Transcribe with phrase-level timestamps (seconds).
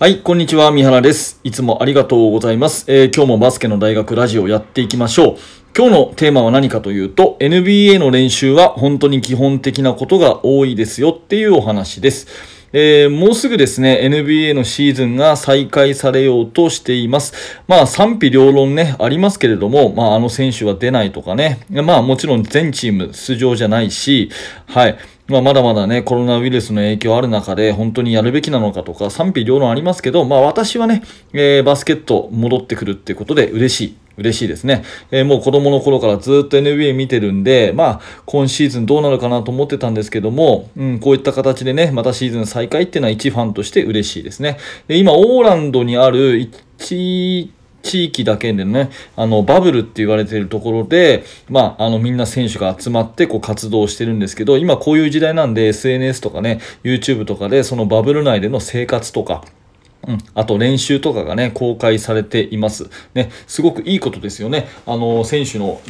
[0.00, 1.40] はい、こんにちは、三原です。
[1.42, 2.84] いつもありがとうございます。
[2.86, 5.36] えー今日もバスケの大学ラジオやっていきましょう。
[5.76, 12.28] 今日のテーマは何かというと、NBA の練習は本当に基本的なことが多いですよっていうお話です。
[12.72, 17.34] えーもうすぐですね、NBA のシーズンが再開されようとしています。
[17.66, 24.30] まあ賛否両論ね、ありますけれども、まああの選手は出ないとかね、まあもちろん全チーム出場じゃないし、
[24.66, 24.96] はい。
[25.28, 31.02] まあ、まだまだね、コロナウイルスの影響ある中で、本当にやるべきなのかとか、賛否両論ありますけど、まあ、私はね、
[31.34, 33.96] えーバスケット戻ってくるってことで嬉しい。
[34.16, 34.84] 嬉しいですね。
[35.10, 44.56] えーもう子供の頃からずっと NBA 見てるんで、まあ、今シーズンどうなるかなと思ってたんですけども、うん、こういった形でね、またシーズン再開っていうのは一ファンとして嬉しいですね。
[44.86, 59.44] で、今、オーランドにある一、地域だけでね、あの、バブルって言われているところで、まあ、あの、みんな選手が集まって、こう、活動してるんですけど、今こういう時代なんで、SNS とかね、YouTube とかで、そのバブル内での生活とか、
[60.06, 62.88] うん、あと練習とかがね、公開されています。
[63.14, 64.68] ね、すごくいいことですよね。
[64.86, 65.80] あの、選手の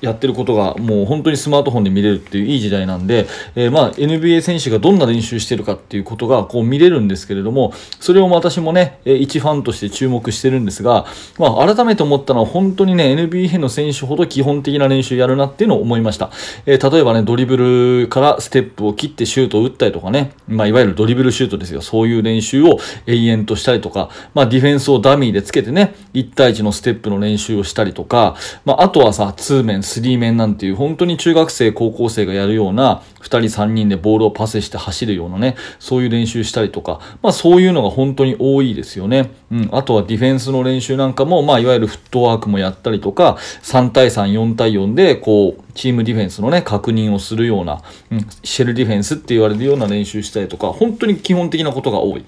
[0.00, 11.06] やってることがもう本当にスマートフォンで見れるっていういい時代なんで、えーまあ NBA 選手がどんな練習してるかっていうことがこう見れるんですけれども、それを私もね、えー一ファンとして注目してるんですが、
[11.38, 16.30] まあ改めて思ったのは本当にね、NBA の選手ほど基本的な練習やるなっていうのを思いました。
[16.66, 17.56] えー例えばね、ドリブ
[18.02, 21.82] ルからステップを切ってシュートを打ったりとかね、まあいわゆるドリブルシュートですよ。
[21.82, 39.30] そういう練習を永遠としたりとか、まあディフェンスをダミーでつけてね、1対1のステップの練習をしたりとか、まああとはさ、2面、3面なんていう本当に中学生、高校生がやるような2人3人でボールをパスして走るようなね、そういう練習したりとか、まあそういうのが本当に多いですよね。
[39.50, 39.68] うん。
[39.72, 52.24] あとはディフェンスの練習なんかも、まあいわゆるフットワークもやったりとか、3対3、4対4で、こう、チームディフェンスのね、確認をするような、うん、シェルディフェンスって言われるような練習したりとか、本当に基本的なことが多い。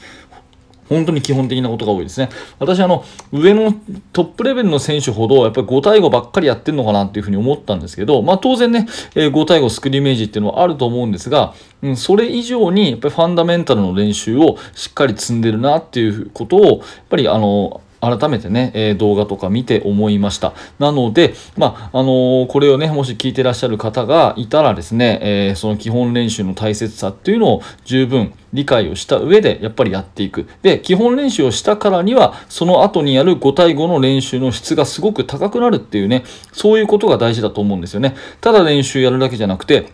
[0.91, 2.29] 本当に基本的なことが多いですね。
[2.59, 3.73] 私、あの、上の
[4.13, 16.79] トップレベルの選手ほど、やっぱり5対5ばっかりやってんのかなっていうふうに思ったんですけど、まあ当然ね、えー5対5スクリーンイメージっていうのはあると思うんですが、うん、それ以上に、やっぱりファンダメンタルの練習をしっかり積んでるなっていうことを、やっ
[17.09, 20.55] ぱりあの、改めてね、え動画とか見て思いました。
[20.79, 30.47] なので、まあ、あのこれをね、もし聞いてらっしゃる方がいたらですね、えその基本練習の大切さっていうのを十分理解をした上で、やっぱりやっていく。
[30.63, 38.17] で、基本練習をしたからには、その後にやる5対5の練習の質がすごく高くなるっていうね、そういうことが大事だと思うんですよね。
[38.41, 39.89] ただ練習やるだけじゃなくて、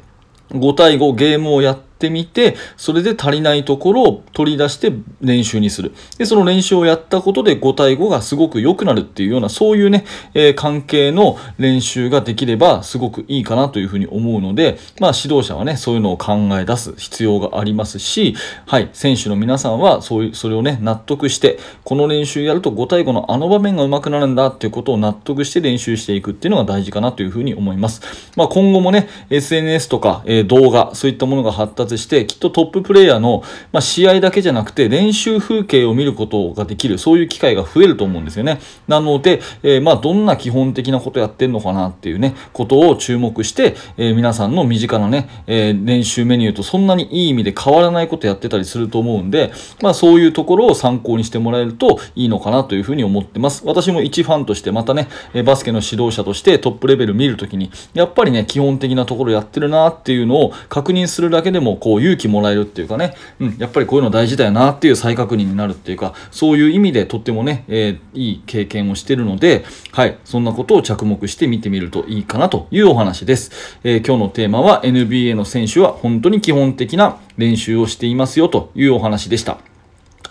[0.50, 5.92] 5対5ゲームをやっててみて、それで足りないところを取り出して練習にする。
[6.18, 18.34] で、その練習をやったことで5対5がすごく良くなるっていうような、そういうね、えー関係の練習ができればすごくいいかなというふうに思うので、まあ指導者はね、そういうのを考え出す必要がありますし、
[18.66, 28.02] はい、選手の皆さんはそういう、それをね、納得して、この練習やると5対5のあの場面が上手くなるんだっていうことを納得して練習していくっていうのが大事かなというふうに思います。
[28.34, 33.42] まあ今後もね、SNS とか、えー動画、そういったものが発達して、きっとトッププレイヤーの、
[33.72, 38.58] まあ、試合だけじゃなくて練習風景を見ることができる、そういう機会が増えると思うんですよね。
[38.88, 53.62] なので、えーまあどんな基本的なことやってんのかなっていうね、ことを注目して、えー皆さんの身近なね、えー練習メニューとそんなにいい意味で変わらないことやってたりすると思うんで、まあそういうところを参考にしてもらえるといいのかなというふうに思ってます。
[53.64, 73.78] 私も一ファンとしてまたね、えーバスケの指導者としてトップレベル見るときに、やっぱりね、基本的なところやってるなっていうのを確認するだけでも、こう勇気もらえるっていうかね、うん、やっぱりこういうの大事だよなっていう再確認になるっていうか、そういう意味でとってもね、えーいい経験をしてるので、はい、そんなことを着目して見てみるといいかなというお話です。
[73.84, 79.75] えー今日のテーマは NBA の選手は本当に基本的な練習をしていますよというお話でした。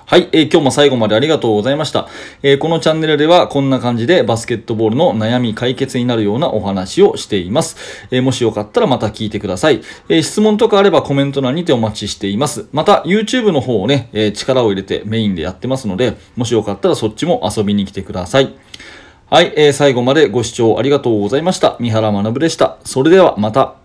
[0.07, 2.07] はい、えー今日も最後までありがとうございました、
[2.43, 8.07] えーこのチャンネルではこんな感じでバスケットボールの悩み解決になるようなお話をしています。
[8.11, 12.67] えーもしよかったらまた聞いてください、え質問とかあればコメント欄にてお待ちしています。
[12.71, 18.53] また YouTube の方をね、え力を入れてメインでやってますので、もしよかったらそっちも遊びに来てください。
[19.31, 21.77] はい、え最後までご視聴ありがとうございました。
[21.79, 22.77] 三原学でした。
[22.83, 23.84] それではまた。